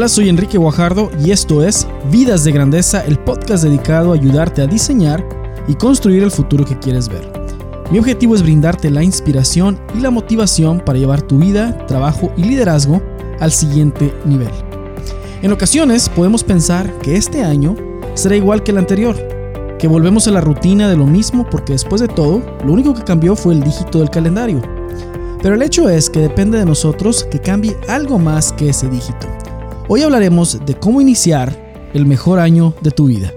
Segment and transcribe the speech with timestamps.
[0.00, 4.62] Hola, soy Enrique Guajardo y esto es Vidas de Grandeza, el podcast dedicado a ayudarte
[4.62, 5.28] a diseñar
[5.68, 7.30] y construir el futuro que quieres ver.
[7.90, 12.44] Mi objetivo es brindarte la inspiración y la motivación para llevar tu vida, trabajo y
[12.44, 13.02] liderazgo
[13.40, 14.48] al siguiente nivel.
[15.42, 17.76] En ocasiones podemos pensar que este año
[18.14, 19.16] será igual que el anterior,
[19.78, 23.04] que volvemos a la rutina de lo mismo porque después de todo, lo único que
[23.04, 24.62] cambió fue el dígito del calendario.
[25.42, 29.39] Pero el hecho es que depende de nosotros que cambie algo más que ese dígito.
[29.92, 33.32] Hoy hablaremos de cómo iniciar el mejor año de tu vida.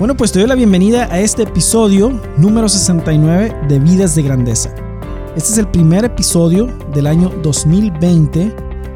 [0.00, 4.74] Bueno, pues te doy la bienvenida a este episodio número 69 de Vidas de Grandeza.
[5.36, 8.50] Este es el primer episodio del año 2020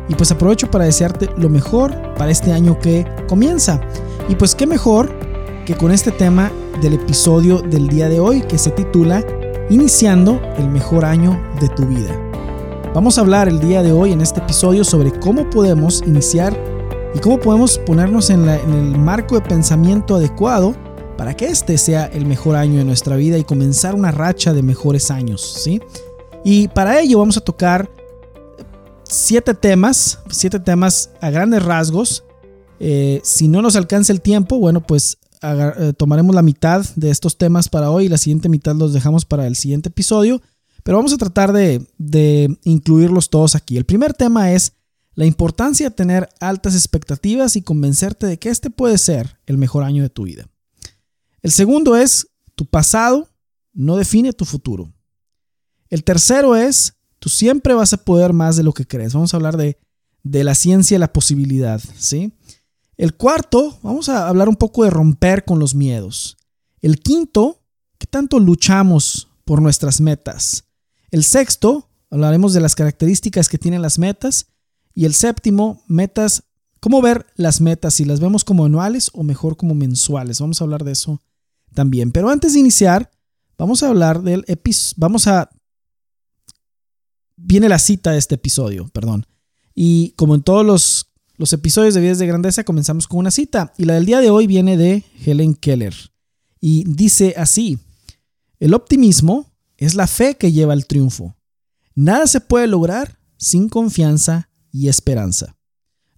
[0.08, 3.82] y pues aprovecho para desearte lo mejor para este año que comienza.
[4.30, 5.12] Y pues qué mejor
[5.66, 9.22] que con este tema del episodio del día de hoy que se titula
[9.68, 12.18] Iniciando el mejor año de tu vida.
[12.94, 16.58] Vamos a hablar el día de hoy en este episodio sobre cómo podemos iniciar
[17.14, 20.74] y cómo podemos ponernos en, en el marco de pensamiento adecuado
[21.16, 24.62] para que este sea el mejor año de nuestra vida y comenzar una racha de
[24.62, 25.80] mejores años, ¿sí?
[26.44, 27.90] Y para ello vamos a tocar
[29.04, 32.24] siete temas, siete temas a grandes rasgos.
[32.80, 37.38] Eh, si no nos alcanza el tiempo, bueno, pues eh, tomaremos la mitad de estos
[37.38, 40.42] temas para hoy y la siguiente mitad los dejamos para el siguiente episodio.
[40.82, 43.76] Pero vamos a tratar de, de incluirlos todos aquí.
[43.76, 44.72] El primer tema es
[45.14, 49.84] la importancia de tener altas expectativas y convencerte de que este puede ser el mejor
[49.84, 50.46] año de tu vida.
[51.44, 53.28] El segundo es, tu pasado
[53.74, 54.90] no define tu futuro.
[55.90, 59.12] El tercero es, tú siempre vas a poder más de lo que crees.
[59.12, 59.78] Vamos a hablar de,
[60.22, 62.32] de la ciencia y la posibilidad, ¿sí?
[62.96, 66.38] El cuarto, vamos a hablar un poco de romper con los miedos.
[66.80, 67.60] El quinto,
[67.98, 70.64] ¿qué tanto luchamos por nuestras metas?
[71.10, 74.46] El sexto, hablaremos de las características que tienen las metas.
[74.94, 76.44] Y el séptimo, metas,
[76.80, 80.40] cómo ver las metas, si las vemos como anuales o mejor como mensuales.
[80.40, 81.20] Vamos a hablar de eso
[81.74, 82.12] también.
[82.12, 83.10] Pero antes de iniciar,
[83.58, 84.94] vamos a hablar del episodio.
[84.98, 85.50] Vamos a.
[87.36, 89.26] Viene la cita de este episodio, perdón.
[89.74, 93.72] Y como en todos los, los episodios de Vidas de Grandeza, comenzamos con una cita.
[93.76, 95.94] Y la del día de hoy viene de Helen Keller.
[96.60, 97.78] Y dice así:
[98.60, 101.36] El optimismo es la fe que lleva al triunfo.
[101.94, 105.56] Nada se puede lograr sin confianza y esperanza.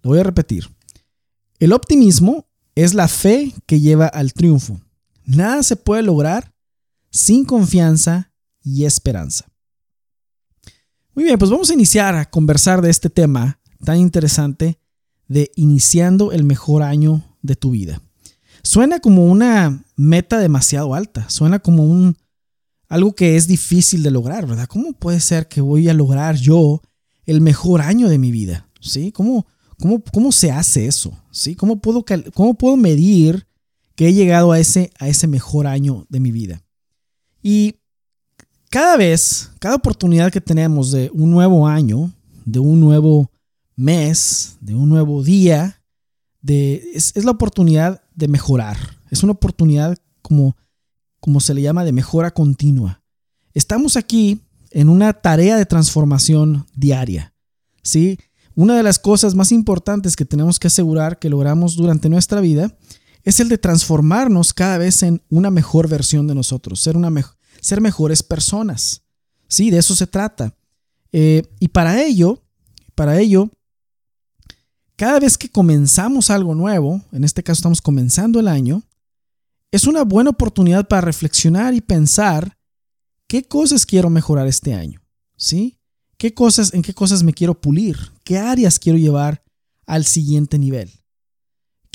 [0.01, 0.67] Lo voy a repetir.
[1.59, 4.79] El optimismo es la fe que lleva al triunfo.
[5.27, 6.53] Nada se puede lograr
[7.11, 8.31] sin confianza
[8.63, 9.45] y esperanza.
[11.13, 14.79] Muy bien, pues vamos a iniciar a conversar de este tema tan interesante
[15.27, 18.01] de iniciando el mejor año de tu vida.
[18.63, 22.17] Suena como una meta demasiado alta, suena como un
[22.87, 24.67] algo que es difícil de lograr, ¿verdad?
[24.67, 26.81] ¿Cómo puede ser que voy a lograr yo
[27.25, 28.69] el mejor año de mi vida?
[28.79, 29.11] ¿Sí?
[29.11, 29.45] ¿Cómo,
[29.77, 31.11] cómo, cómo se hace eso?
[31.31, 31.55] ¿Sí?
[31.55, 33.45] ¿Cómo puedo, cómo puedo medir
[33.97, 36.61] que he llegado a ese, a ese mejor año de mi vida.
[37.41, 37.79] Y
[38.69, 42.13] cada vez, cada oportunidad que tenemos de un nuevo año,
[42.45, 43.31] de un nuevo
[43.75, 45.81] mes, de un nuevo día,
[46.43, 48.77] de, es, la oportunidad de mejorar.
[49.09, 50.55] Es una oportunidad como,
[51.19, 53.01] como se le llama de mejora continua.
[53.55, 57.33] Estamos aquí en una tarea de transformación diaria.
[57.81, 58.19] ¿sí?
[58.53, 62.77] Una de las cosas más importantes que tenemos que asegurar que logramos durante nuestra vida
[63.27, 67.11] es el de transformarnos cada vez en una mejor versión de nosotros, ser, una
[67.59, 69.01] ser mejores personas.
[69.49, 70.55] Sí, de eso se trata.
[71.11, 72.41] Eh, y para ello,
[72.95, 73.51] para ello,
[74.95, 78.83] cada vez que comenzamos algo nuevo, en este caso estamos comenzando el año,
[79.71, 82.57] es una buena oportunidad para reflexionar y pensar
[83.27, 85.01] qué cosas quiero mejorar este año,
[85.35, 85.77] ¿sí?
[86.17, 87.97] ¿Qué cosas, en qué cosas me quiero pulir?
[88.23, 89.43] ¿Qué áreas quiero llevar
[89.85, 90.89] al siguiente nivel?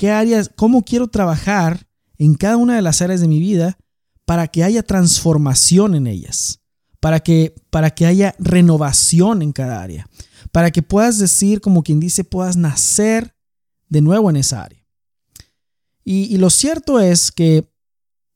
[0.03, 3.77] Qué áreas, cómo quiero trabajar en cada una de las áreas de mi vida
[4.25, 6.59] para que haya transformación en ellas,
[6.99, 10.09] para que, para que haya renovación en cada área,
[10.51, 13.33] para que puedas decir, como quien dice, puedas nacer
[13.87, 14.85] de nuevo en esa área.
[16.03, 17.71] Y, y lo cierto es que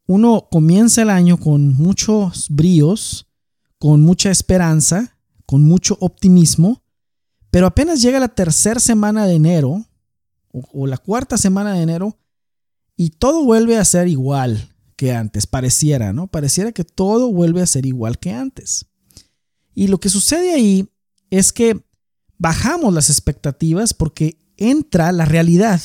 [0.07, 3.27] uno comienza el año con muchos bríos,
[3.77, 6.81] con mucha esperanza, con mucho optimismo,
[7.51, 9.85] pero apenas llega la tercera semana de enero,
[10.71, 12.17] o, la cuarta semana de enero
[12.95, 16.27] y todo vuelve a ser igual que antes, pareciera, ¿no?
[16.27, 18.87] Pareciera que todo vuelve a ser igual que antes.
[19.75, 20.89] Y lo que sucede ahí
[21.29, 21.85] es que
[22.37, 25.81] bajamos las expectativas porque entra la realidad.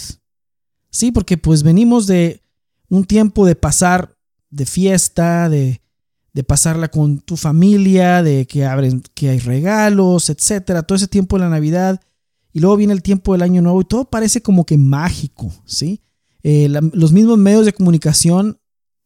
[0.90, 2.42] Sí, porque pues venimos de
[2.88, 4.16] un tiempo de pasar
[4.48, 5.82] de fiesta, de,
[6.32, 11.36] de pasarla con tu familia, de que abren, que hay regalos, etcétera, todo ese tiempo
[11.36, 12.00] de la Navidad
[12.52, 16.00] y luego viene el tiempo del Año Nuevo y todo parece como que mágico, ¿sí?
[16.42, 18.58] Eh, los mismos medios de comunicación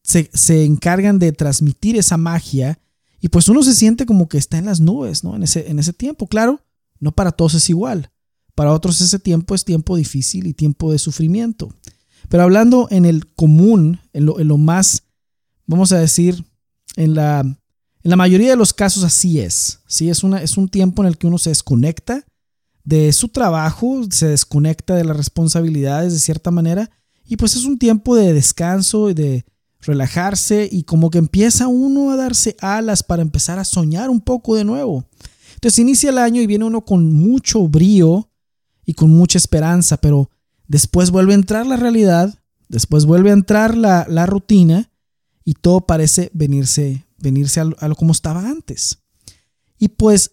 [0.03, 2.79] se, se, encargan de transmitir esa magia
[3.21, 5.37] y pues uno se siente como que está en las nubes, ¿no?
[5.37, 6.61] En ese, en ese tiempo, claro,
[6.99, 8.11] no para todos es igual.
[8.55, 11.75] Para otros ese tiempo es tiempo difícil y tiempo de sufrimiento.
[12.29, 15.05] Pero hablando en el común, en lo, en lo más,
[15.67, 16.45] vamos a decir,
[16.97, 17.59] en la, en
[18.03, 19.81] la mayoría de los casos así es.
[19.87, 20.09] ¿sí?
[20.09, 22.25] Es, una, es un tiempo en el que uno se desconecta
[22.87, 26.89] de su trabajo, se desconecta de las responsabilidades de cierta manera
[27.27, 29.45] y pues es un tiempo de descanso y de
[29.81, 34.55] relajarse y como que empieza uno a darse alas para empezar a soñar un poco
[34.55, 35.05] de nuevo.
[35.55, 38.31] Entonces inicia el año y viene uno con mucho brío
[38.85, 40.31] y con mucha esperanza, pero
[40.69, 42.39] después vuelve a entrar la realidad,
[42.69, 44.93] después vuelve a entrar la, la rutina
[45.45, 48.99] y todo parece venirse, venirse a lo como estaba antes.
[49.77, 50.31] Y pues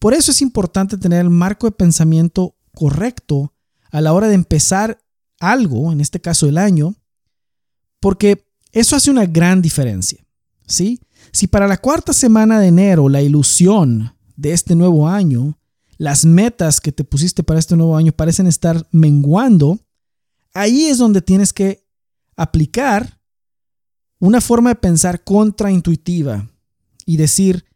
[0.00, 3.54] por eso es importante tener el marco de pensamiento correcto
[3.92, 4.98] a la hora de empezar
[5.38, 6.96] algo, en este caso el año,
[8.00, 10.24] porque eso hace una gran diferencia.
[10.66, 11.00] ¿sí?
[11.32, 15.58] Si para la cuarta semana de enero la ilusión de este nuevo año,
[15.98, 19.78] las metas que te pusiste para este nuevo año parecen estar menguando,
[20.54, 21.86] ahí es donde tienes que
[22.36, 23.20] aplicar
[24.18, 26.48] una forma de pensar contraintuitiva
[27.04, 27.66] y decir,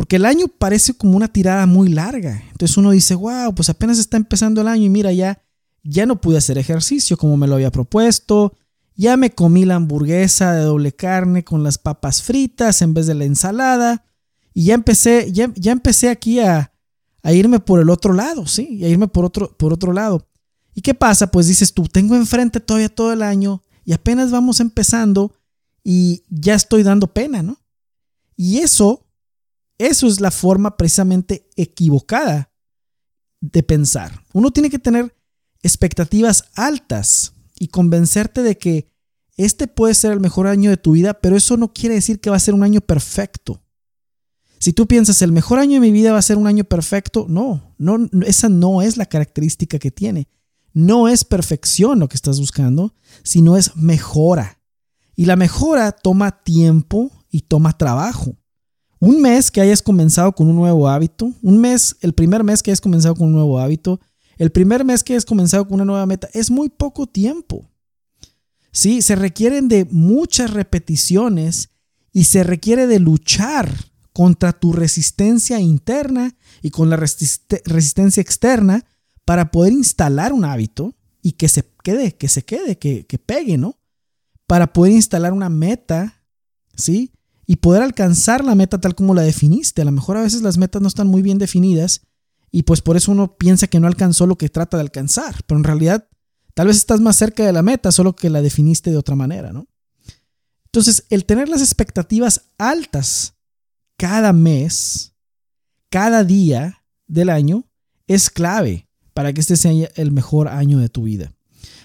[0.00, 2.42] porque el año parece como una tirada muy larga.
[2.52, 5.42] Entonces uno dice, wow, pues apenas está empezando el año y mira, ya,
[5.82, 8.56] ya no pude hacer ejercicio como me lo había propuesto,
[8.96, 13.14] ya me comí la hamburguesa de doble carne con las papas fritas en vez de
[13.14, 14.06] la ensalada.
[14.54, 16.72] Y ya empecé, ya, ya empecé aquí a,
[17.22, 18.82] a, irme por el otro lado, ¿sí?
[18.82, 20.26] A irme por otro, por otro lado.
[20.72, 21.30] ¿Y qué pasa?
[21.30, 25.34] Pues dices tú, tengo enfrente todavía todo el año y apenas vamos empezando
[25.84, 27.58] y ya estoy dando pena, ¿no?
[28.34, 29.09] Y eso,
[29.80, 32.52] eso es la forma precisamente equivocada
[33.40, 34.22] de pensar.
[34.34, 35.16] Uno tiene que tener
[35.62, 38.92] expectativas altas y convencerte de que
[39.36, 42.28] este puede ser el mejor año de tu vida, pero eso no quiere decir que
[42.28, 43.62] va a ser un año perfecto.
[44.58, 47.24] Si tú piensas el mejor año de mi vida va a ser un año perfecto,
[47.26, 50.28] no, no, esa no es la característica que tiene.
[50.74, 54.60] No es perfección lo que estás buscando, sino es mejora.
[55.16, 58.36] Y la mejora toma tiempo y toma trabajo.
[59.00, 62.70] Un mes que hayas comenzado con un nuevo hábito, un mes, el primer mes que
[62.70, 63.98] hayas comenzado con un nuevo hábito,
[64.36, 67.66] el primer mes que hayas comenzado con una nueva meta, es muy poco tiempo.
[68.72, 71.70] Sí, se requieren de muchas repeticiones
[72.12, 73.72] y se requiere de luchar
[74.12, 78.84] contra tu resistencia interna y con la resistencia externa
[79.24, 83.56] para poder instalar un hábito y que se quede, que se quede, que, que pegue,
[83.56, 83.78] ¿no?
[84.46, 86.22] Para poder instalar una meta,
[86.76, 87.12] ¿sí?
[87.50, 89.82] Y poder alcanzar la meta tal como la definiste.
[89.82, 92.02] A lo mejor a veces las metas no están muy bien definidas
[92.52, 95.58] y pues por eso uno piensa que no alcanzó lo que trata de alcanzar, pero
[95.58, 96.06] en realidad
[96.54, 99.52] Tal vez estás más cerca de la meta, solo que la definiste de otra manera,
[99.52, 99.66] ¿no?
[100.66, 103.34] Entonces, el tener las expectativas altas
[103.96, 105.14] cada mes,
[105.88, 107.64] cada día del año,
[108.06, 111.32] es clave para que este sea el mejor año de tu vida.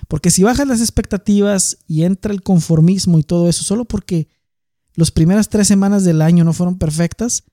[0.07, 4.27] Porque si bajas las expectativas y entra el conformismo y todo eso, solo porque
[4.95, 7.43] las primeras tres semanas del año no fueron perfectas,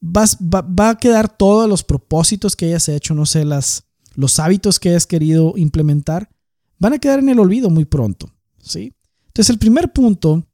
[0.00, 3.84] vas, va, va, a quedar todos los propósitos que hayas hecho, no sé, las,
[4.14, 6.30] los hábitos que has querido implementar
[6.78, 8.30] van a quedar en el olvido muy pronto,
[8.62, 8.94] ¿sí?
[9.26, 10.46] Entonces, el primer punto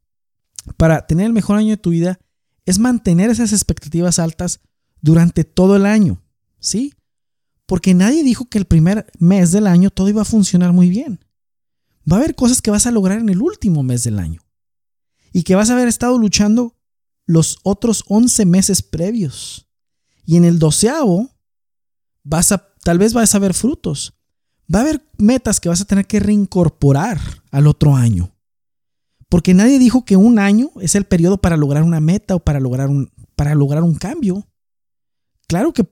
[0.76, 2.18] para tener el mejor año de tu vida
[2.64, 4.60] es mantener esas expectativas altas
[5.02, 6.22] durante todo el año,
[6.60, 6.94] ¿sí?
[7.66, 11.20] Porque nadie dijo que el primer mes del año todo iba a funcionar muy bien.
[12.10, 14.40] Va a haber cosas que vas a lograr en el último mes del año
[15.32, 16.76] y que vas a haber estado luchando
[17.26, 19.68] los otros 11 meses previos.
[20.24, 21.30] Y en el doceavo
[22.22, 24.14] vas a tal vez vas a ver frutos.
[24.72, 27.20] Va a haber metas que vas a tener que reincorporar
[27.50, 28.32] al otro año.
[29.28, 32.58] Porque nadie dijo que un año es el periodo para lograr una meta o para
[32.60, 34.46] lograr un, para lograr un cambio.
[35.46, 35.88] Claro que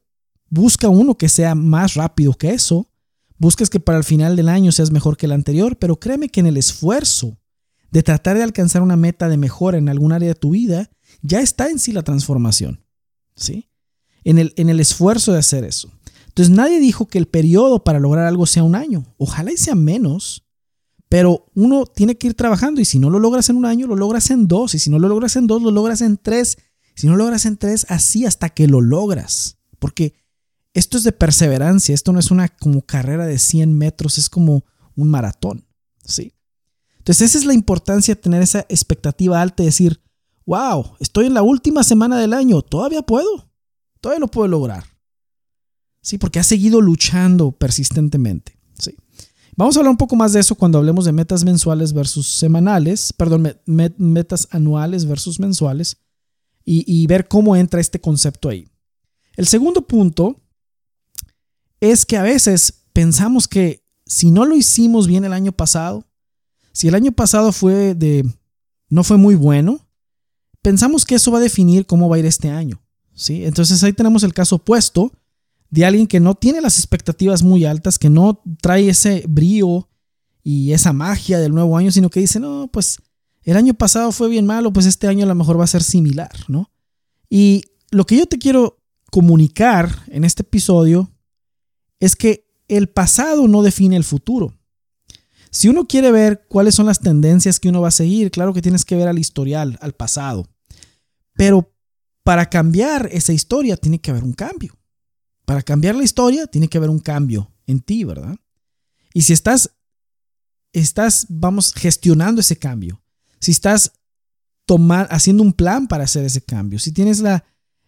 [0.51, 2.91] busca uno que sea más rápido que eso.
[3.37, 6.41] Buscas que para el final del año seas mejor que el anterior, pero créeme que
[6.41, 7.39] en el esfuerzo
[7.91, 10.91] de tratar de alcanzar una meta de mejora en algún área de tu vida,
[11.23, 12.85] ya está en sí la transformación.
[13.35, 13.71] ¿Sí?
[14.25, 15.91] En el, en el esfuerzo de hacer eso.
[16.27, 19.15] Entonces nadie dijo que el periodo para lograr algo sea un año.
[19.17, 20.45] Ojalá y sea menos,
[21.09, 23.97] Pero uno tiene que ir trabajando y si no lo logras en un año, lo
[23.97, 24.75] logras en dos.
[24.75, 26.59] Y si no lo logras en dos, lo logras en tres.
[26.95, 29.59] Si no lo logras en tres, así hasta que lo logras.
[29.79, 30.15] Porque
[30.75, 31.95] esto es de perseverancia.
[31.95, 34.65] Esto no es una como carrera de 100 metros, es como
[34.95, 35.67] un maratón.
[36.05, 36.35] ¿sí?
[37.09, 39.99] Entonces esa es la importancia de tener esa expectativa alta y decir,
[40.45, 43.51] wow, estoy en la última semana del año, todavía puedo.
[44.03, 44.85] Todavía lo puedo lograr.
[46.03, 48.59] Sí, porque ha seguido luchando persistentemente.
[49.57, 53.15] Vamos a hablar un poco más de eso cuando hablemos de metas mensuales versus semanales,
[53.15, 55.97] perdón, metas anuales versus mensuales
[56.63, 58.69] y, ver cómo entra este concepto ahí.
[59.35, 60.43] El segundo punto
[61.81, 66.05] es que a veces pensamos que si no lo hicimos bien el año pasado,
[66.79, 68.25] si el año pasado fue de
[68.89, 69.85] no fue muy bueno,
[70.63, 72.81] pensamos que eso va a definir cómo va a ir este año,
[73.15, 73.45] ¿sí?
[73.45, 75.11] Entonces ahí tenemos el caso opuesto
[75.71, 79.89] de alguien que no tiene las expectativas muy altas, que no trae ese brío
[80.45, 82.99] y esa magia del nuevo año, sino que dice, no, pues
[83.43, 85.83] el año pasado fue bien malo, pues este año a lo mejor va a ser
[85.83, 86.71] similar, ¿no?
[87.29, 88.79] Y lo que yo te quiero
[89.11, 91.11] comunicar en este episodio
[91.99, 94.58] es que el pasado no define el futuro.
[95.51, 98.63] Si uno quiere ver cuáles son las tendencias que uno va a seguir, claro que
[98.63, 100.49] tienes que ver al historial, al pasado.
[101.35, 101.73] Pero
[102.23, 104.77] para cambiar esa historia tiene que haber un cambio.
[105.47, 108.37] Para cambiar la historia tiene que haber un cambio en ti, ¿verdad?
[109.15, 109.71] Y si estás,
[110.73, 113.03] estás, vamos, gestionando ese cambio,
[113.41, 113.93] si estás
[115.09, 117.45] haciendo un plan para hacer ese cambio, si tienes la,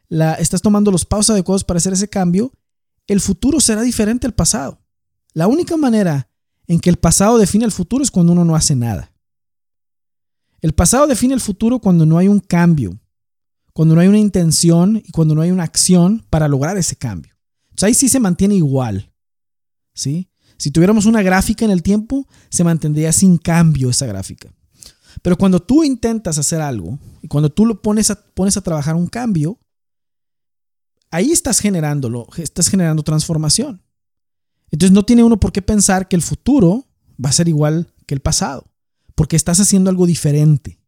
[0.08, 2.50] la, estás tomando los pasos adecuados para hacer ese cambio,
[3.06, 4.80] el futuro será diferente al pasado.
[5.34, 6.29] La única manera
[6.70, 9.12] en que el pasado define el futuro es cuando uno no hace nada.
[10.60, 12.98] El pasado define el futuro cuando no hay un cambio,
[13.72, 17.34] cuando no hay una intención y cuando no hay una acción para lograr ese cambio
[17.86, 19.12] ahí sí se mantiene igual.
[19.94, 20.30] ¿sí?
[20.56, 24.52] Si tuviéramos una gráfica en el tiempo, se mantendría sin cambio esa gráfica.
[25.22, 28.94] Pero cuando tú intentas hacer algo y cuando tú lo pones a, pones a trabajar
[28.94, 29.58] un cambio,
[31.10, 33.82] ahí estás generándolo, estás generando transformación.
[34.70, 36.86] Entonces no tiene uno por qué pensar que el futuro
[37.22, 38.70] va a ser igual que el pasado,
[39.14, 40.80] porque estás haciendo algo diferente.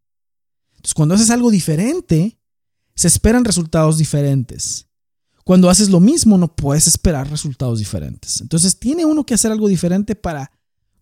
[0.71, 2.39] Entonces cuando haces algo diferente,
[2.95, 4.87] se esperan resultados diferentes.
[5.45, 8.41] Cuando haces lo mismo no puedes esperar resultados diferentes.
[8.41, 10.51] Entonces tiene uno que hacer algo diferente para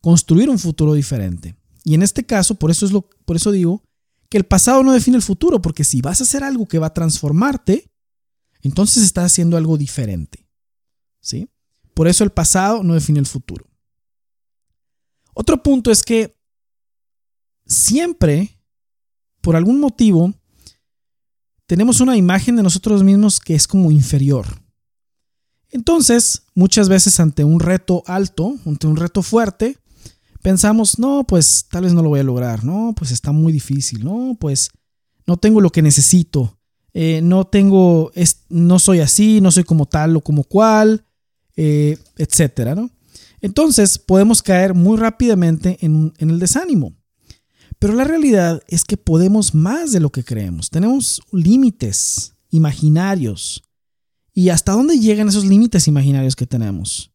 [0.01, 1.57] construir un futuro diferente.
[1.85, 3.83] Y en este caso, por eso, es lo, por eso digo
[4.29, 6.89] que el pasado no define el futuro, porque si vas a hacer algo que va
[6.89, 7.91] a transformarte,
[8.63, 10.47] entonces estás haciendo algo diferente.
[11.21, 11.51] ¿Sí?
[12.01, 13.67] Por eso el pasado no define el futuro.
[15.35, 16.35] Otro punto es que
[17.67, 18.59] siempre,
[19.43, 20.33] por algún motivo,
[21.67, 24.47] tenemos una imagen de nosotros mismos que es como inferior.
[25.69, 29.77] Entonces, muchas veces ante un reto alto, ante un reto fuerte,
[30.41, 34.03] pensamos, no, pues tal vez no lo voy a lograr, no, pues está muy difícil,
[34.03, 34.71] no, pues
[35.27, 36.59] no tengo lo que necesito,
[36.95, 38.11] eh, no tengo,
[38.49, 41.05] no soy así, no soy como tal o como cual,
[41.63, 42.91] eh, etcétera, ¿no?
[43.43, 46.95] Entonces podemos caer muy rápidamente en el desánimo.
[47.79, 50.71] Pero la realidad es que podemos más de lo que creemos.
[50.71, 53.63] Tenemos límites imaginarios.
[54.33, 57.13] ¿Y hasta dónde llegan esos límites imaginarios que tenemos?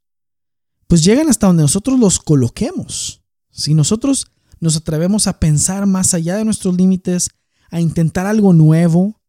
[0.86, 3.24] Pues llegan hasta donde nosotros los coloquemos.
[3.50, 4.28] Si nosotros
[4.60, 7.30] nos atrevemos a pensar más allá de nuestros límites,
[7.72, 9.20] a intentar algo nuevo,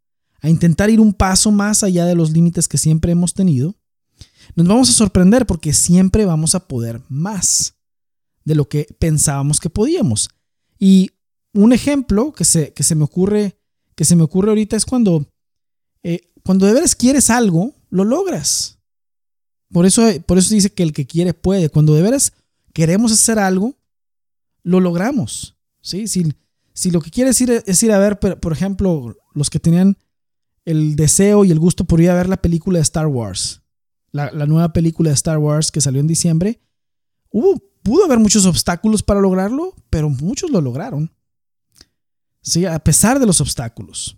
[0.42, 3.76] a intentar ir un paso más allá de los límites que siempre hemos tenido,
[4.56, 7.74] nos vamos a sorprender porque siempre vamos a poder más
[8.44, 10.30] de lo que pensábamos que podíamos.
[10.78, 11.10] Y
[11.52, 13.58] un ejemplo que se, que se me ocurre
[13.94, 15.26] que se me ocurre ahorita es cuando
[16.02, 18.78] eh, cuando de veras quieres algo lo logras.
[19.70, 21.70] Por eso por eso dice que el que quiere puede.
[21.70, 22.32] Cuando de veras
[22.72, 23.74] queremos hacer algo
[24.62, 26.34] lo logramos sí si,
[26.74, 29.96] si lo que quieres ir es ir a ver por ejemplo los que tenían
[30.64, 33.62] el deseo y el gusto por ir a ver la película de Star Wars
[34.16, 36.60] la, nueva película de Star Wars que salió en diciembre
[37.30, 41.10] hubo pudo haber muchos obstáculos para lograrlo pero muchos lo lograron
[42.46, 42.64] ¿sí?
[42.64, 44.16] a pesar de los obstáculos.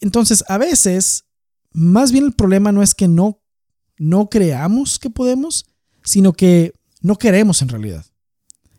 [0.00, 1.26] Entonces, a veces,
[1.72, 3.42] más bien el problema no es que no,
[3.98, 5.66] no creamos que podemos,
[6.02, 8.06] sino que no queremos en realidad.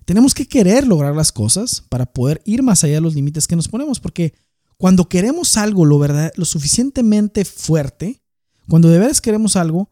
[0.05, 3.55] Tenemos que querer lograr las cosas para poder ir más allá de los límites que
[3.55, 4.33] nos ponemos, porque
[4.77, 8.21] cuando queremos algo lo, verdad, lo suficientemente fuerte,
[8.67, 9.89] cuando de veras queremos algo,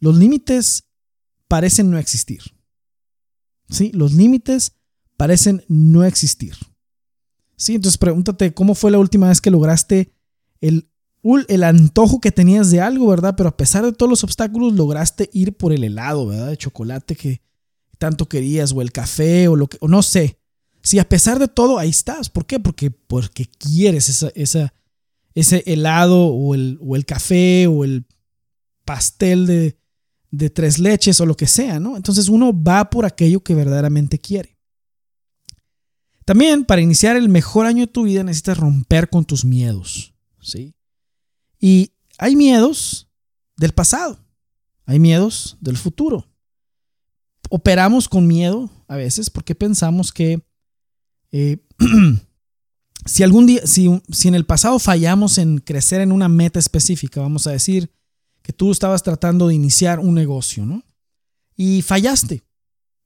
[0.00, 0.84] los límites
[1.48, 2.42] parecen no existir.
[3.68, 3.90] ¿Sí?
[3.94, 4.72] Los límites
[5.16, 6.54] parecen no existir.
[7.56, 10.12] Sí, entonces pregúntate cómo fue la última vez que lograste
[10.60, 10.90] el,
[11.48, 13.34] el antojo que tenías de algo, ¿verdad?
[13.36, 16.48] Pero a pesar de todos los obstáculos, lograste ir por el helado, ¿verdad?
[16.48, 17.40] De chocolate que
[17.98, 20.40] tanto querías, o el café, o lo que, o no sé.
[20.82, 22.28] Si a pesar de todo, ahí estás.
[22.28, 22.58] ¿Por qué?
[22.58, 24.74] Porque, porque quieres esa, esa,
[25.34, 28.06] ese helado, o el, o el café, o el
[28.84, 29.76] pastel de,
[30.30, 31.96] de tres leches, o lo que sea, ¿no?
[31.96, 34.58] Entonces uno va por aquello que verdaderamente quiere.
[36.24, 40.74] También para iniciar el mejor año de tu vida necesitas romper con tus miedos, ¿sí?
[41.60, 43.08] Y hay miedos
[43.56, 44.18] del pasado,
[44.86, 46.28] hay miedos del futuro.
[47.50, 50.42] Operamos con miedo a veces porque pensamos que
[51.32, 51.58] eh,
[53.04, 57.46] si algún día, si, en el pasado fallamos en crecer en una meta específica, vamos
[57.46, 57.90] a decir
[58.42, 60.82] que tú estabas tratando de iniciar un negocio, ¿no?
[61.56, 62.42] Y fallaste,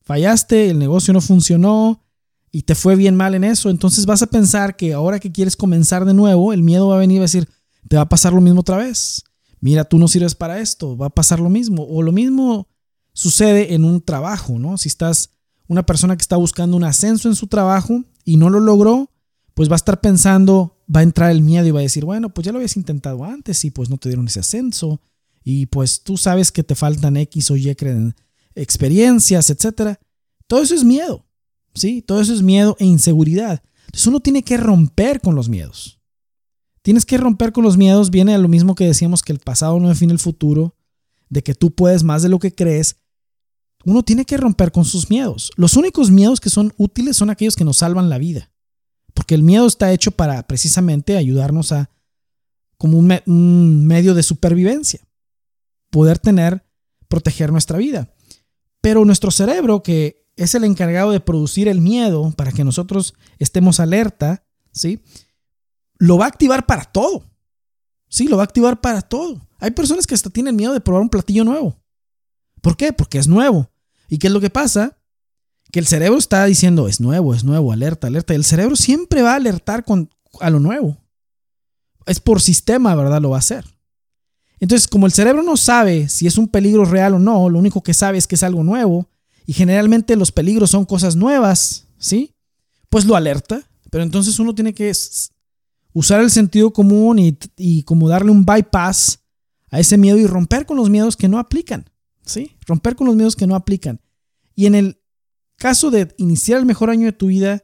[0.03, 2.03] fallaste, el negocio no funcionó,
[2.57, 5.57] y te fue bien mal en eso, entonces vas a pensar que ahora que quieres
[5.57, 7.49] comenzar de nuevo, el miedo va a venir y va a decir,
[7.87, 9.25] te va a pasar lo mismo otra vez.
[9.61, 11.85] Mira, tú no sirves para esto, va a pasar lo mismo.
[11.85, 12.69] O lo mismo
[13.13, 14.79] sucede en un trabajo, ¿no?
[14.79, 15.31] Si estás
[15.67, 19.11] una persona que está buscando un ascenso en su trabajo y no lo logró,
[19.57, 22.29] pues va a estar pensando, va a entrar el miedo y va a decir, bueno,
[22.29, 25.01] pues ya lo habías intentado antes y pues no te dieron ese ascenso
[25.43, 27.75] y pues tú sabes que te faltan X o Y
[28.55, 29.99] experiencias, etcétera.
[30.47, 31.25] Todo eso es miedo.
[31.77, 32.03] ¿sí?
[32.03, 33.63] Todo eso es miedo e inseguridad.
[33.87, 36.01] Entonces uno tiene que romper con los miedos.
[36.83, 39.81] Tienes que romper con los miedos, viene a lo mismo que decíamos que el pasado
[39.81, 40.77] no define el futuro,
[41.29, 42.97] de que tú puedes más de lo que crees.
[43.85, 45.51] Uno tiene que romper con sus miedos.
[45.57, 48.51] Los únicos miedos que son útiles son aquellos que nos salvan la vida.
[49.17, 51.89] Porque el miedo está hecho para precisamente ayudarnos a,
[52.77, 55.01] como un, medio de supervivencia,
[55.89, 56.67] poder tener,
[57.09, 58.13] proteger nuestra vida.
[58.83, 63.81] Pero nuestro cerebro, que es el encargado de producir el miedo para que nosotros estemos
[63.81, 65.01] alerta, ¿sí?
[65.97, 67.25] Lo va a activar para todo.
[68.11, 69.41] Sí, lo va a activar para todo.
[69.61, 71.83] Hay personas que hasta tienen miedo de probar un platillo nuevo.
[72.61, 72.93] ¿Por qué?
[72.93, 73.71] Porque es nuevo.
[74.11, 74.96] ¿Y qué es lo que pasa?
[75.73, 78.33] Que el cerebro está diciendo, es nuevo, es nuevo, alerta, alerta.
[78.33, 80.97] Y el cerebro siempre va a alertar con, a lo nuevo.
[82.07, 83.21] Es por sistema, ¿verdad?
[83.21, 83.65] Lo va a hacer.
[84.59, 87.83] Entonces, como el cerebro no sabe si es un peligro real o no, lo único
[87.83, 89.09] que sabe es que es algo nuevo,
[89.47, 92.35] y generalmente los peligros son cosas nuevas, ¿sí?
[92.89, 94.91] Pues lo alerta, pero entonces uno tiene que
[95.93, 97.19] usar el sentido común
[97.57, 99.21] y, como darle un bypass
[99.71, 101.91] a ese miedo y romper con los miedos que no aplican,
[102.25, 102.57] ¿sí?
[102.67, 104.01] Romper con los miedos que no aplican.
[104.55, 105.01] Y en el
[105.57, 107.63] caso de iniciar el mejor año de tu vida,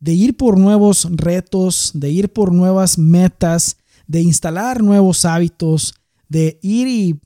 [0.00, 5.94] de ir por nuevos retos, de ir por nuevas metas, de instalar nuevos hábitos,
[6.28, 7.20] de ir y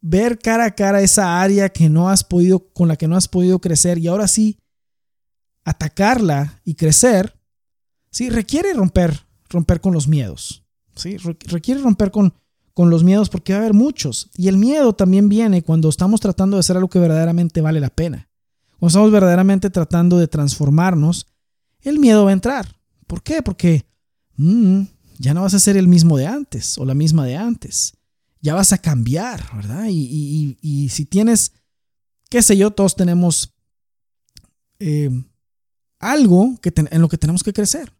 [0.00, 3.26] ver cara a cara esa área que no has podido, con la que no has
[3.26, 4.58] podido crecer y ahora sí
[5.64, 7.34] atacarla y crecer,
[8.10, 10.62] sí, requiere romper, romper con los miedos.
[10.94, 11.16] ¿sí?
[11.16, 12.34] Requiere romper con,
[12.74, 14.30] con los miedos porque va a haber muchos.
[14.36, 17.90] Y el miedo también viene cuando estamos tratando de hacer algo que verdaderamente vale la
[17.90, 18.28] pena.
[18.78, 21.26] Cuando estamos verdaderamente tratando de transformarnos,
[21.80, 22.76] el miedo va a entrar.
[23.06, 23.42] ¿Por qué?
[23.42, 23.86] Porque
[24.36, 24.82] mm,
[25.18, 27.94] ya no vas a ser el mismo de antes o la misma de antes
[28.44, 29.86] ya vas a cambiar, ¿verdad?
[29.88, 31.52] Y, si tienes,
[32.28, 33.54] qué sé yo, todos tenemos
[34.78, 35.08] eh,
[35.98, 37.94] algo que en lo que tenemos que crecer.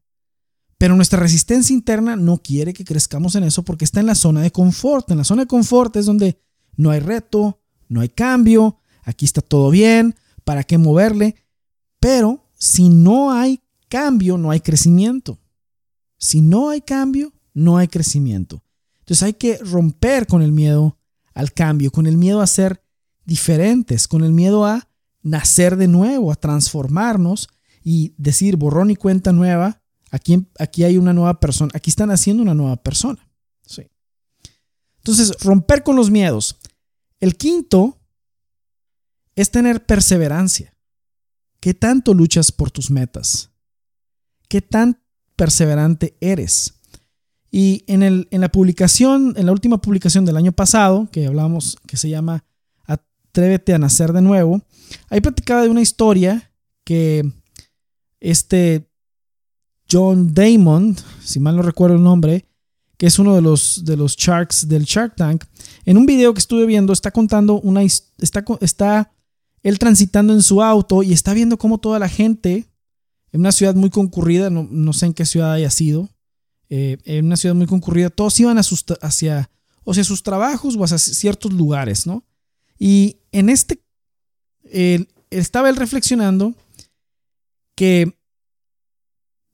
[0.76, 4.42] Pero nuestra resistencia interna no quiere que crezcamos en eso porque está en la zona
[4.42, 5.10] de confort.
[5.10, 6.38] En la zona de confort es donde
[6.76, 11.36] no hay reto, no hay cambio, aquí está todo bien, ¿para qué moverle?
[12.00, 15.38] Pero si no hay cambio, no hay crecimiento.
[16.18, 18.62] Si no hay cambio, no hay crecimiento.
[19.00, 20.98] Entonces hay que romper con el miedo
[21.34, 22.82] al cambio, con el miedo a ser
[23.24, 24.88] diferentes, con el miedo a
[25.22, 27.48] nacer de nuevo, a transformarnos
[27.82, 29.82] y decir borrón y cuenta nueva.
[30.10, 33.28] Aquí, aquí hay una nueva persona, aquí están haciendo una nueva persona.
[33.66, 33.82] Sí.
[34.98, 36.56] Entonces, romper con los miedos.
[37.20, 37.98] El quinto
[39.36, 40.74] es tener perseverancia.
[41.60, 43.50] ¿Qué tanto luchas por tus metas?
[44.48, 45.00] ¿Qué tan
[45.36, 46.74] perseverante eres?
[47.50, 51.78] Y en, el, en la publicación, en la última publicación del año pasado, que hablamos,
[51.86, 52.44] que se llama
[52.84, 54.60] Atrévete a nacer de nuevo,
[55.08, 56.52] ahí platicaba de una historia
[56.84, 57.30] que
[58.20, 58.90] este
[59.90, 62.46] John Damon, si mal no recuerdo el nombre,
[62.96, 65.44] que es uno de los, de los Sharks del Shark Tank,
[65.84, 67.82] en un video que estuve viendo está contando una...
[67.82, 69.13] Está, está
[69.64, 72.68] él transitando en su auto y está viendo cómo toda la gente,
[73.32, 76.08] en una ciudad muy concurrida, no, sé en qué ciudad haya sido,
[76.68, 79.50] eh, en una ciudad muy concurrida, todos iban hacia,
[79.82, 82.24] o hacia sus trabajos o hacia ciertos lugares, ¿no?
[82.78, 83.82] Y en este,
[85.30, 86.54] estaba él reflexionando
[87.74, 88.16] que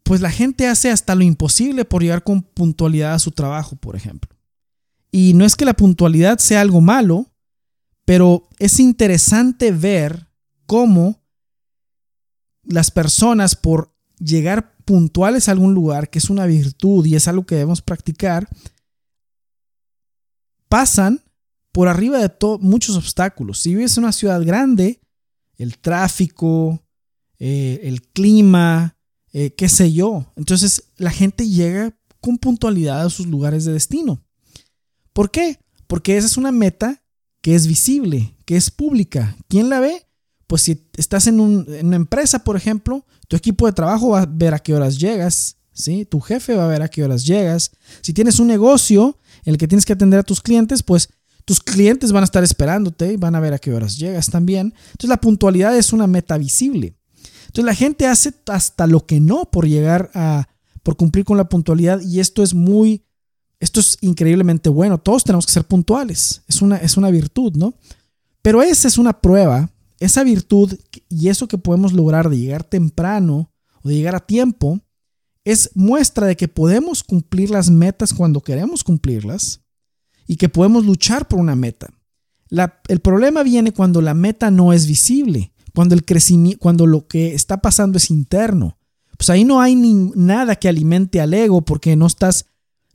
[0.02, 3.94] pues la gente hace hasta lo imposible por llegar con puntualidad a su trabajo, por
[3.94, 4.36] ejemplo.
[5.12, 7.29] Y no es que la puntualidad sea algo malo,
[8.04, 10.28] pero es interesante ver
[10.66, 11.22] cómo
[12.62, 17.46] las personas por llegar puntuales a algún lugar, que es una virtud y es algo
[17.46, 18.48] que debemos practicar,
[20.68, 21.22] pasan
[21.72, 23.60] por arriba de muchos obstáculos.
[23.60, 25.00] Si vives en una ciudad grande,
[25.56, 26.82] el tráfico,
[27.38, 28.96] eh, el clima,
[29.32, 30.32] eh, qué sé yo.
[30.36, 34.22] Entonces la gente llega con puntualidad a sus lugares de destino.
[35.12, 35.58] ¿Por qué?
[35.86, 37.02] Porque esa es una meta
[37.40, 39.36] que es visible, que es pública.
[39.48, 40.06] ¿Quién la ve?
[40.46, 44.54] Pues si estás en, una empresa, por ejemplo, tu equipo de trabajo va a ver
[44.54, 46.04] a qué horas llegas, ¿sí?
[46.04, 47.70] Tu jefe va a ver a qué horas llegas.
[48.00, 51.08] Si tienes un negocio en el que tienes que atender a tus clientes, pues
[51.44, 54.74] tus clientes van a estar esperándote y van a ver a qué horas llegas también.
[54.92, 56.96] Entonces la puntualidad es una meta visible.
[57.46, 60.48] Entonces la gente hace hasta lo que no por llegar a,
[60.82, 63.04] por cumplir con la puntualidad y esto es muy,
[63.60, 64.98] esto es increíblemente bueno.
[64.98, 66.42] Todos tenemos que ser puntuales.
[66.48, 67.74] Es una, es una virtud, ¿no?
[68.42, 70.74] Pero esa es una prueba, esa virtud
[71.08, 74.80] y eso que podemos lograr de llegar temprano o de llegar a tiempo
[75.44, 79.60] es muestra de que podemos cumplir las metas cuando queremos cumplirlas
[80.26, 81.88] y que podemos luchar por una meta.
[82.88, 87.34] el problema viene cuando la meta no es visible, cuando, el crecimiento, cuando lo que
[87.34, 88.78] está pasando es interno.
[89.16, 92.46] Pues ahí no hay ni nada que alimente al ego porque no estás,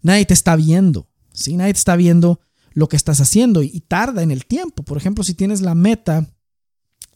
[0.06, 1.58] nadie te está viendo, ¿sí?
[1.58, 2.40] Nadie te está viendo
[2.74, 4.84] lo que estás haciendo y, tarda en el tiempo.
[4.84, 6.28] Por ejemplo, si tienes la meta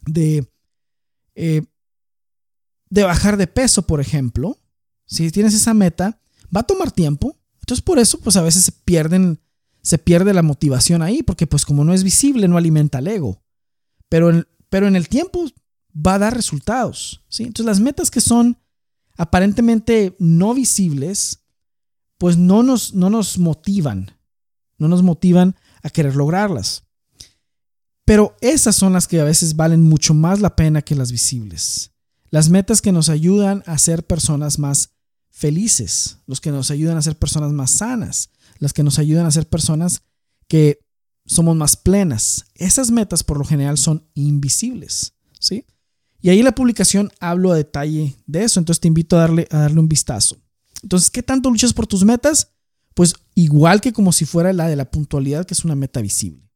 [0.06, 0.50] de,
[1.34, 1.62] eh,
[2.88, 4.58] de bajar de peso, por ejemplo,
[5.06, 6.20] si tienes esa meta,
[6.54, 7.36] va a tomar tiempo.
[7.60, 9.40] Entonces por eso, pues a veces se pierden
[9.82, 13.42] se pierde la motivación ahí, porque pues como no es visible, no alimenta el ego.
[14.08, 15.46] Pero en, pero en el tiempo
[15.94, 17.24] va a dar resultados.
[17.28, 17.44] ¿sí?
[17.44, 18.58] Entonces las metas que son
[19.16, 21.39] aparentemente no visibles,
[22.20, 24.10] pues no nos, no nos motivan,
[24.76, 26.84] no nos motivan a querer lograrlas.
[28.04, 31.92] Pero esas son las que a veces valen mucho más la pena que las visibles.
[32.28, 34.90] Las metas que nos ayudan a ser personas más
[35.30, 38.28] felices, los que nos ayudan a ser personas más sanas,
[38.58, 40.02] las que nos ayudan a ser personas
[40.46, 40.80] que
[41.24, 42.44] somos más plenas.
[42.54, 45.64] Esas metas por lo general son invisibles, ¿sí?
[46.20, 49.48] Y ahí en la publicación hablo a detalle de eso, entonces te invito a darle,
[49.50, 50.36] a darle un vistazo.
[50.82, 52.52] Entonces, ¿qué tanto luchas por tus metas?
[52.94, 56.50] Pues igual que como si fuera la de la puntualidad, que es una meta visible.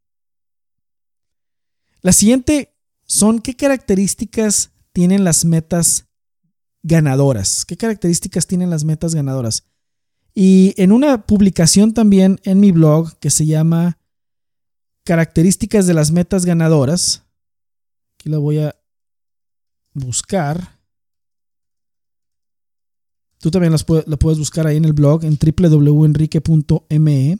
[2.03, 2.75] La siguiente
[3.07, 6.07] son qué características tienen las metas
[6.83, 7.65] ganadoras.
[7.65, 9.65] ¿Qué características tienen las metas ganadoras?
[10.35, 13.99] Y en una publicación también en mi blog que se llama
[15.05, 17.25] Características de las metas ganadoras,
[18.15, 18.75] aquí la voy a
[19.93, 20.74] buscar.
[23.39, 27.39] Tú también las la puedes buscar ahí en el blog en www.enrique.me.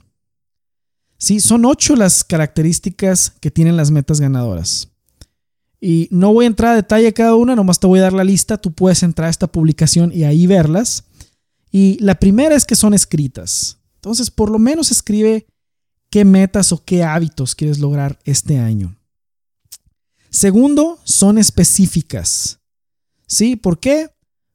[1.17, 4.89] Sí, son ocho las características que tienen las metas ganadoras.
[5.81, 8.25] Y no voy a entrar a detalle cada una, nomás te voy a dar la
[8.25, 8.59] lista.
[8.59, 11.05] Tú puedes entrar a esta publicación y ahí verlas.
[11.71, 13.79] Y la primera es que son escritas.
[13.97, 15.47] Entonces, por lo menos escribe
[16.11, 18.97] qué metas o qué hábitos quieres lograr este año.
[20.31, 22.61] Segundo, son específicas.
[23.27, 23.57] ¿Sí?
[23.57, 24.11] ¿Por qué?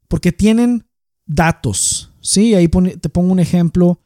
[0.07, 0.88] Porque tienen
[1.29, 2.11] datos.
[2.19, 2.55] ¿Sí?
[2.55, 4.01] Ahí te pongo un ejemplo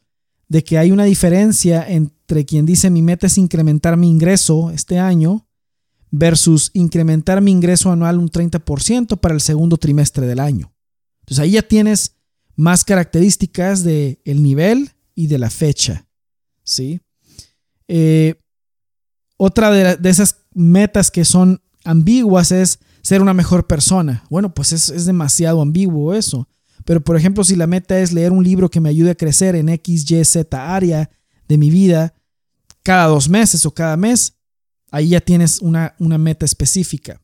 [0.48, 5.00] de que hay una diferencia entre quien dice mi meta es incrementar mi ingreso este
[5.00, 5.48] año
[6.12, 10.72] versus incrementar mi ingreso anual un 30% para el segundo trimestre del año.
[11.22, 12.18] Entonces ahí ya tienes
[12.56, 16.06] más características del el nivel y de la fecha.
[16.64, 17.02] ¿sí?
[17.88, 18.36] Eh,
[19.38, 24.24] otra de, esas metas que son ambiguas es ser una mejor persona.
[24.30, 26.48] Bueno, pues es, es, demasiado ambiguo eso.
[26.86, 29.56] Pero por ejemplo, si la meta es leer un libro que me ayude a crecer
[29.56, 31.10] en X, Y, Z área
[31.48, 32.14] de mi vida
[32.84, 34.34] cada dos meses o cada mes,
[34.92, 37.22] ahí ya tienes una, una meta específica.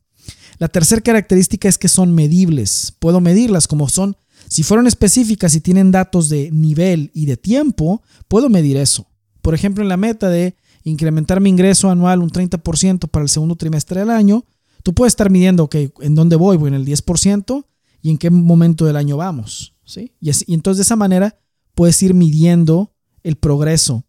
[0.58, 2.94] La tercera característica es que son medibles.
[2.98, 4.16] Puedo medirlas como son
[4.48, 9.06] si fueron específicas y tienen datos de nivel y de tiempo, puedo medir eso.
[9.42, 13.54] Por ejemplo, en la meta de incrementar mi ingreso anual un 30% para el segundo
[13.54, 14.44] trimestre del año,
[14.82, 16.56] tú puedes estar midiendo, ok, ¿en dónde voy?
[16.56, 17.64] Voy en el 10%
[18.02, 19.74] y en qué momento del año vamos.
[19.84, 20.12] ¿sí?
[20.20, 21.38] Y, entonces de esa manera
[21.74, 24.04] puedes ir midiendo el progreso.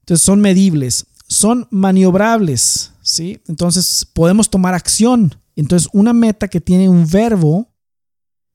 [0.00, 3.40] Entonces son medibles, son maniobrables, ¿sí?
[3.46, 5.34] Entonces podemos tomar acción.
[5.56, 7.68] Entonces una meta que tiene un verbo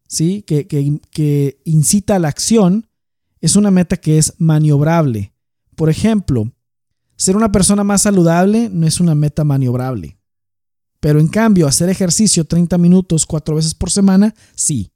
[0.08, 0.44] ¿sí?
[0.44, 2.88] que, que incita a la acción,
[3.42, 5.34] es una meta que es maniobrable.
[5.76, 6.52] Por ejemplo,
[7.16, 10.18] ser una persona más saludable no es una meta maniobrable.
[11.04, 14.94] Pero en cambio, hacer ejercicio 30 minutos cuatro veces por semana, sí.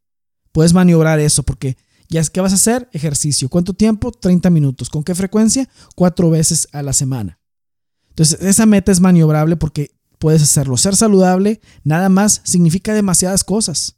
[0.53, 1.75] Puedes maniobrar eso porque
[2.07, 3.49] ya es que vas a hacer ejercicio.
[3.49, 4.13] ¿Cuánto tiempo?
[4.13, 4.89] 30 minutos.
[4.89, 5.67] ¿Con qué frecuencia?
[5.95, 7.41] Cuatro veces a la semana.
[8.07, 10.77] Entonces, esa meta es maniobrable porque puedes hacerlo.
[10.77, 13.97] Ser saludable nada más significa demasiadas cosas.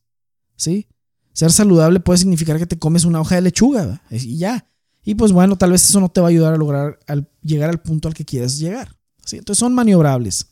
[0.56, 0.88] ¿Sí?
[1.34, 4.66] Ser saludable puede significar que te comes una hoja de lechuga y ya.
[5.04, 7.70] Y pues bueno, tal vez eso no te va a ayudar a lograr al llegar
[7.70, 8.98] al punto al que quieres llegar.
[9.24, 9.38] ¿sí?
[9.38, 10.48] Entonces son maniobrables.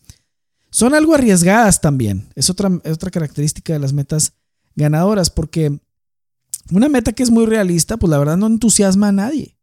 [0.70, 2.28] Son algo arriesgadas también.
[2.36, 4.34] Es otra, es otra característica de las metas
[4.76, 5.80] ganadoras porque
[6.72, 9.58] una meta que es muy realista, pues la verdad no entusiasma a nadie.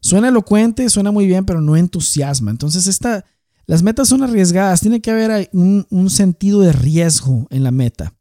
[0.00, 2.50] Suena elocuente, suena muy bien, pero no entusiasma.
[2.50, 3.24] Entonces esta,
[3.66, 4.80] las metas son arriesgadas.
[4.80, 8.14] Tiene que haber un, un sentido de riesgo en la meta.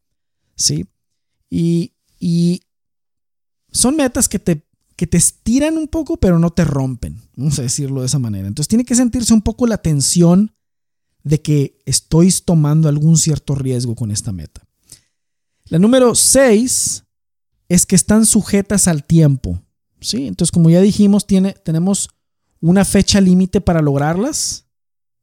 [0.56, 0.88] ¿Sí?
[1.49, 2.62] Y, y
[3.71, 7.21] son metas que te que te estiran un poco, pero no te rompen.
[7.36, 8.47] Vamos a decirlo de esa manera.
[8.47, 10.51] Entonces tiene que sentirse un poco la tensión
[11.27, 14.67] de que estoy tomando algún cierto riesgo con esta meta.
[15.65, 17.03] La número 6
[17.69, 19.61] es que están sujetas al tiempo.
[19.99, 20.27] ¿sí?
[20.27, 22.09] Entonces, como ya dijimos, tiene, tenemos
[22.61, 24.65] una fecha límite para lograrlas.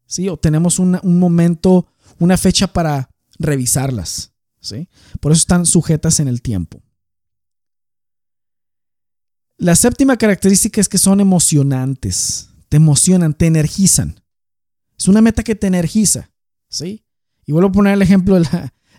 [0.07, 0.29] ¿sí?
[0.29, 1.87] O tenemos un momento,
[2.19, 4.33] una fecha para revisarlas.
[4.61, 4.89] ¿sí?
[5.21, 6.83] Por eso están sujetas en el tiempo.
[9.57, 12.51] La séptima característica es que son emocionantes.
[12.69, 14.21] Te emocionan, te energizan.
[15.05, 16.31] Es una meta que te energiza.
[16.71, 17.05] ¿Sí?
[17.45, 18.49] Y vuelvo a poner el ejemplo de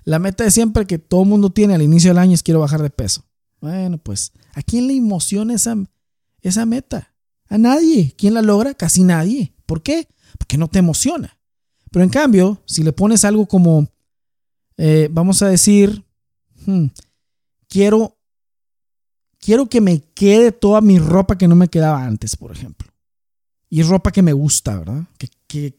[0.04, 2.84] la, meta de siempre que todo mundo tiene al inicio del año es quiero bajar
[2.84, 3.26] de peso.
[3.60, 7.16] Bueno, pues, ¿a quién le emociona esa, meta?
[7.48, 8.14] A nadie.
[8.16, 8.76] ¿Quién la logra?
[8.76, 9.56] Casi nadie.
[9.66, 10.08] ¿Por qué?
[10.38, 11.40] Porque no te emociona.
[11.90, 13.90] Pero en cambio, si le pones algo como,
[14.78, 16.06] eh, vamos a decir,
[16.68, 16.86] hmm,
[17.68, 18.16] quiero
[19.40, 22.92] quiero que me quede toda mi ropa que no me quedaba antes, por ejemplo.
[23.70, 25.04] Y ropa que me gusta, ¿verdad?
[25.18, 25.30] Que,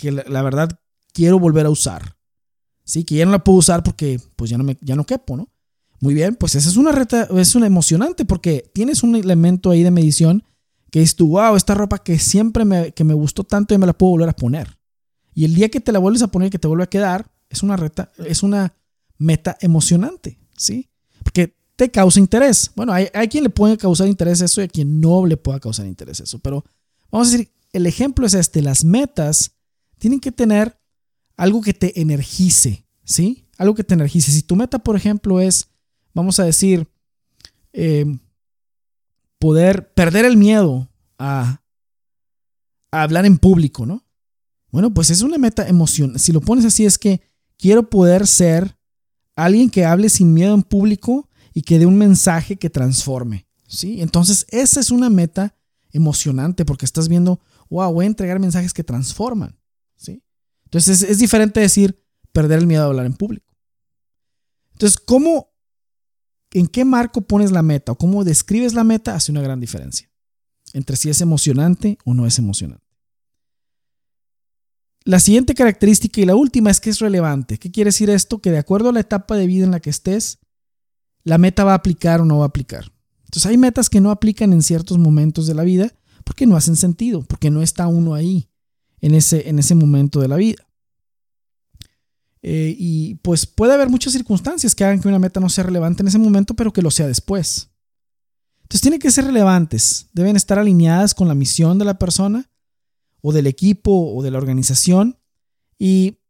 [0.01, 0.81] la, verdad
[1.13, 2.17] quiero volver a usar.
[2.85, 5.37] Sí, que ya no la puedo usar porque pues ya no, me, ya no quepo,
[5.37, 5.49] ¿no?
[6.01, 9.83] Muy bien, pues esa es una reta, es una emocionante porque tienes un elemento ahí
[9.83, 10.45] de medición
[10.91, 13.87] que es tu, wow, esta ropa que siempre me, que me gustó tanto y me
[13.87, 14.79] la puedo volver a poner.
[15.35, 17.31] Y el día que te la vuelves a poner y que te vuelve a quedar,
[17.49, 18.75] es una reta, es una
[19.19, 20.91] meta emocionante, ¿sí?
[21.23, 22.71] Porque te causa interés.
[22.75, 25.87] Bueno, hay, quien le puede causar interés eso y a quien no le pueda causar
[25.87, 26.39] interés eso.
[26.39, 26.65] Pero
[27.11, 29.56] vamos a decir, el ejemplo es este, las metas
[29.99, 30.79] tienen que tener
[31.37, 33.47] algo que te energice, ¿sí?
[33.59, 34.33] Algo que te energice.
[34.33, 35.69] Si tu meta, por ejemplo, es,
[36.15, 36.89] vamos a decir,
[37.73, 38.19] em,
[39.39, 41.63] poder perder el miedo a,
[42.91, 44.05] hablar en público, ¿no?
[44.71, 46.19] Bueno, pues es una meta emocional.
[46.19, 47.21] Si lo pones así es que
[47.59, 48.77] quiero poder ser
[49.35, 53.47] alguien que hable sin miedo en público y que dé un mensaje que transforme.
[53.67, 54.01] ¿sí?
[54.01, 55.55] Entonces, esa es una meta
[55.93, 59.57] emocionante porque estás viendo, wow, voy a entregar mensajes que transforman.
[59.97, 60.23] ¿Sí?
[60.65, 63.55] Entonces, es, diferente decir perder el miedo a hablar en público.
[64.73, 65.53] Entonces, ¿cómo,
[66.53, 70.11] en qué marco pones la meta o cómo describes la meta hace una gran diferencia
[70.73, 72.85] entre si es emocionante o no es emocionante.
[75.05, 77.59] La siguiente característica y la última es que es relevante.
[77.59, 78.41] ¿Qué quiere decir esto?
[78.41, 80.39] Que de acuerdo a la etapa de vida en la que estés,
[81.23, 82.93] la meta va a aplicar o no va a aplicar.
[83.25, 86.77] Entonces hay metas que no aplican en ciertos momentos de la vida porque no hacen
[86.77, 88.51] sentido, porque no está uno ahí
[89.01, 90.67] en ese, en ese momento de la vida.
[92.43, 96.03] Eh, y pues puede haber muchas circunstancias que hagan que una meta no sea relevante
[96.03, 97.71] en ese momento, pero que lo sea después.
[98.63, 102.51] Entonces tienen que ser relevantes, deben estar alineadas con la misión de la persona
[103.21, 105.19] o del equipo o de la organización.
[105.79, 106.21] Y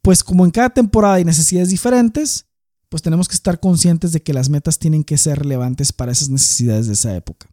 [0.00, 2.46] pues como en cada temporada hay necesidades diferentes,
[2.88, 6.28] pues tenemos que estar conscientes de que las metas tienen que ser relevantes para esas
[6.28, 7.48] necesidades de esa época.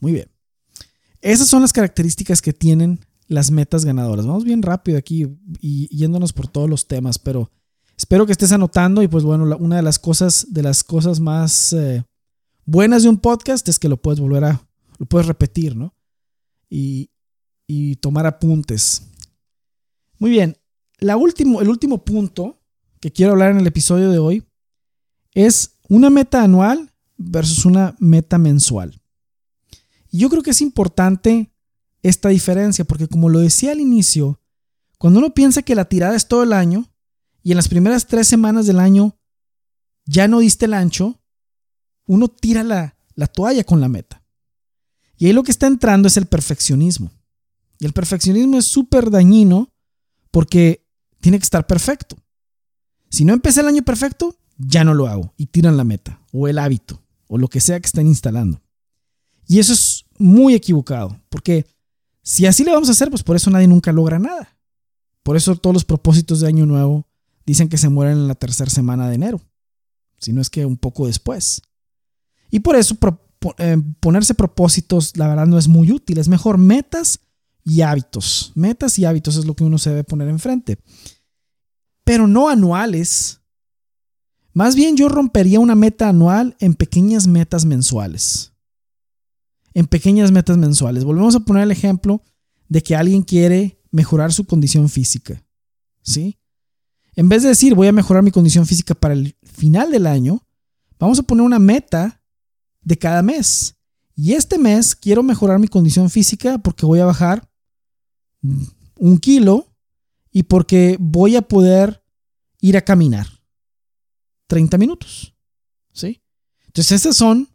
[0.00, 0.30] Muy bien.
[1.20, 4.26] Esas son las características que tienen las metas ganadoras.
[4.26, 7.48] Vamos bien rápido aquí y yéndonos por todos los temas, pero
[7.96, 11.72] espero que estés anotando y pues bueno, una de las cosas de las cosas más
[11.72, 12.04] eh,
[12.64, 14.66] buenas de un podcast es que lo puedes volver a
[14.98, 15.94] lo puedes repetir, ¿no?
[16.68, 17.10] Y,
[17.68, 19.06] y tomar apuntes.
[20.18, 20.56] Muy bien.
[20.98, 22.60] La último, el último punto
[22.98, 24.44] que quiero hablar en el episodio de hoy
[25.34, 29.00] es una meta anual versus una meta mensual.
[30.10, 31.49] Yo creo que es importante
[32.02, 34.40] esta diferencia porque como lo decía al inicio,
[34.98, 36.90] cuando uno piensa que la tirada es todo el año
[37.42, 39.16] y en las primeras tres semanas del año
[40.04, 41.20] ya no diste el ancho,
[42.06, 44.22] uno tira la, la toalla con la meta.
[45.16, 47.10] Y ahí lo que está entrando es el perfeccionismo.
[47.78, 49.72] Y el perfeccionismo es súper dañino
[50.30, 50.86] porque
[51.20, 52.16] tiene que estar perfecto.
[53.08, 56.48] Si no empecé el año perfecto, ya no lo hago y tiran la meta o
[56.48, 58.60] el hábito o lo que sea que estén instalando.
[59.46, 61.66] Y eso es muy equivocado, porque
[62.22, 64.56] si así le vamos a hacer, pues por eso nadie nunca logra nada.
[65.22, 67.06] Por eso todos los propósitos de año nuevo
[67.44, 69.40] dicen que se mueren en la tercera semana de enero,
[70.18, 71.62] si no es que un poco después.
[72.50, 72.96] Y por eso
[73.58, 76.18] eh, ponerse propósitos, la verdad, no es muy útil.
[76.18, 77.20] Es mejor metas
[77.64, 78.52] y hábitos.
[78.54, 80.78] Metas y hábitos es lo que uno se debe poner enfrente.
[82.04, 83.40] pero no anuales.
[84.52, 88.49] Más bien yo rompería una meta anual en pequeñas metas mensuales.
[89.74, 91.04] En pequeñas metas mensuales.
[91.04, 92.22] Volvemos a poner el ejemplo
[92.68, 95.42] de que alguien quiere mejorar su condición física.
[96.02, 96.38] ¿Sí?
[97.14, 100.46] En vez de decir voy a mejorar mi condición física para el final del año,
[100.98, 102.22] vamos a poner una meta
[102.82, 103.76] de cada mes.
[104.14, 107.48] Y este mes quiero mejorar mi condición física porque voy a bajar
[108.96, 109.66] un kilo
[110.30, 112.04] y porque voy a poder
[112.60, 113.26] ir a caminar
[114.46, 115.34] 30 minutos.
[115.92, 116.22] ¿Sí?
[116.66, 117.48] Entonces, estas son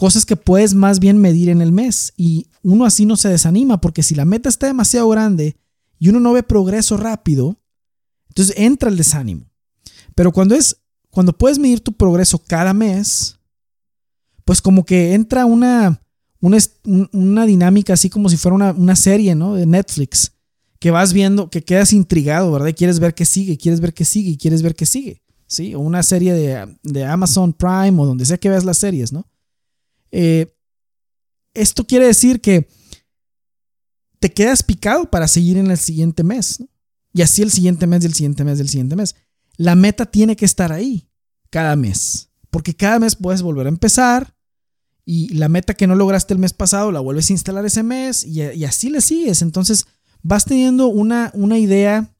[0.00, 3.82] cosas que puedes más bien medir en el mes y uno así no se desanima
[3.82, 5.58] porque si la meta está demasiado grande
[5.98, 7.58] y uno no ve progreso rápido,
[8.28, 9.44] entonces entra el desánimo.
[10.14, 10.78] Pero cuando es
[11.10, 13.36] cuando puedes medir tu progreso cada mes,
[14.46, 16.00] pues como que entra una,
[16.40, 19.54] una, dinámica así como si fuera una, una, serie, ¿no?
[19.54, 20.32] De Netflix,
[20.78, 22.68] que vas viendo, que quedas intrigado, ¿verdad?
[22.68, 25.74] Y quieres ver qué sigue, quieres ver qué sigue, y quieres ver qué sigue, ¿sí?
[25.74, 29.29] O una serie de, Amazon Prime o donde sea que veas las series, ¿no?
[30.12, 30.54] Eh,
[31.54, 32.68] esto quiere decir que
[34.18, 36.62] te quedas picado para seguir en el siguiente mes.
[37.12, 39.16] Y así el siguiente mes, y el siguiente mes, y el siguiente mes.
[39.56, 41.08] La meta tiene que estar ahí
[41.50, 44.34] cada mes, porque cada mes puedes volver a empezar
[45.04, 48.24] y la meta que no lograste el mes pasado la vuelves a instalar ese mes
[48.24, 49.42] y, así le sigues.
[49.42, 49.86] Entonces
[50.22, 52.14] vas teniendo una, una idea,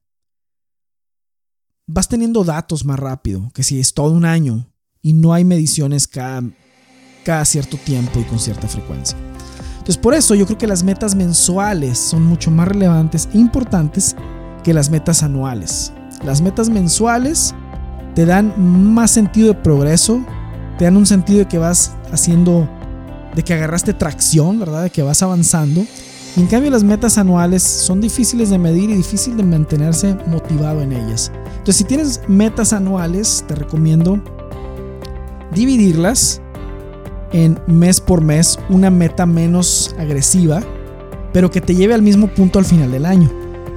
[1.87, 4.73] vas teniendo datos más rápido, que si es todo un año
[5.03, 6.43] y no hay mediciones cada,
[7.25, 9.17] cada cierto tiempo y con cierta frecuencia.
[9.73, 14.15] Entonces por eso yo creo que las metas mensuales son mucho más relevantes e importantes
[14.63, 15.93] que las metas anuales.
[16.23, 17.55] Las metas mensuales
[18.15, 20.25] te dan más sentido de progreso,
[20.79, 22.69] te dan un sentido de que vas haciendo,
[23.35, 24.83] de que agarraste tracción, ¿verdad?
[24.85, 25.85] De que vas avanzando.
[26.37, 30.83] Y en cambio las metas anuales son difíciles de medir y difícil de mantenerse motivado
[30.83, 31.33] en ellas.
[31.51, 34.23] Entonces si tienes metas anuales, te recomiendo
[35.55, 36.41] dividirlas
[37.33, 40.63] en mes por mes, una meta menos agresiva,
[41.33, 43.31] pero que te lleve al mismo punto al final del año.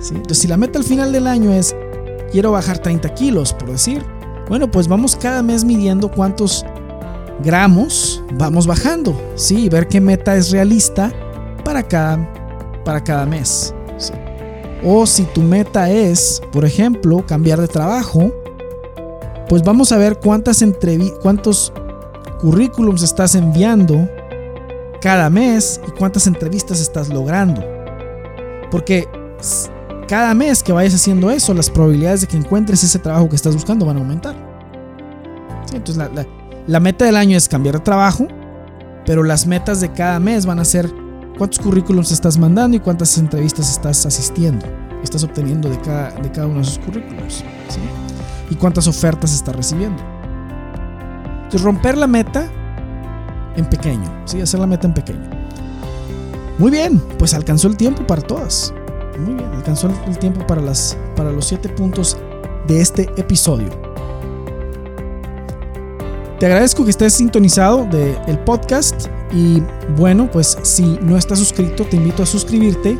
[0.10, 1.76] Entonces, si la meta al final del año es
[2.32, 4.04] quiero bajar 30 kilos, por decir,
[4.50, 6.66] bueno, pues vamos cada mes midiendo cuántos
[7.44, 9.66] gramos vamos bajando, ¿sí?
[9.66, 11.12] Y ver qué meta es realista
[11.63, 12.32] para cada,
[12.84, 13.74] para cada mes.
[14.84, 18.34] O si tu meta es, por ejemplo, cambiar de trabajo,
[19.48, 20.63] pues vamos a ver cuántas
[21.22, 21.72] cuántos
[22.43, 24.10] currículums estás enviando
[25.01, 27.63] cada mes y cuántas entrevistas estás logrando.
[28.69, 29.08] Porque
[30.10, 33.53] cada mes que vayas haciendo eso, las probabilidades de que encuentres ese trabajo que estás
[33.53, 34.36] buscando van a aumentar.
[35.71, 35.95] entonces
[36.67, 38.27] la, meta del año es cambiar de trabajo,
[39.06, 40.91] pero las metas de cada mes van a ser
[41.38, 44.65] cuántos currículums estás mandando y cuántas entrevistas estás asistiendo,
[45.01, 47.41] estás obteniendo de cada, de cada uno de esos currículums.
[48.49, 50.12] Y cuántas ofertas estás recibiendo.
[51.62, 52.50] Romper la meta
[53.56, 54.42] en pequeño, ¿sí?
[54.42, 55.30] hacer la meta en pequeño.
[56.58, 58.74] Muy bien, pues alcanzó el tiempo para todas.
[59.20, 62.18] Muy bien, alcanzó el tiempo para, las, para los siete puntos
[62.68, 63.70] de este episodio.
[66.39, 69.63] Te agradezco que estés sintonizado del el podcast y
[69.98, 72.98] bueno, pues si no estás suscrito, te invito a suscribirte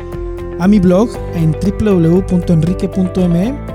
[0.58, 3.73] a mi blog en www.enrique.me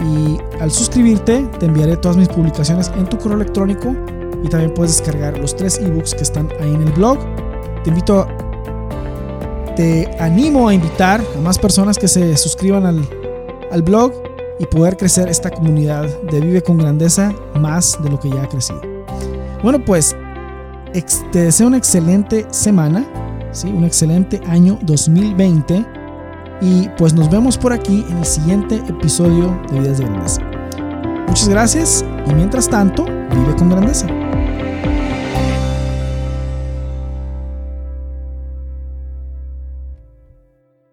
[0.00, 3.94] y al suscribirte te enviaré todas mis publicaciones en tu correo electrónico
[4.42, 7.18] y también puedes descargar los tres ebooks que están ahí en el blog.
[7.84, 8.26] Te invito
[9.76, 14.12] te animo a invitar a más personas que se suscriban al, blog
[14.58, 18.48] y poder crecer esta comunidad de Vive con Grandeza más de lo que ya ha
[18.48, 18.82] crecido.
[19.62, 20.14] Bueno, pues
[21.32, 23.08] te deseo una excelente semana,
[23.52, 23.68] ¿sí?
[23.68, 25.99] un excelente año 2020
[26.60, 30.42] y pues nos vemos por aquí en el siguiente episodio de Vidas de Grandeza.
[31.26, 34.06] Muchas gracias y mientras tanto, vive con grandeza.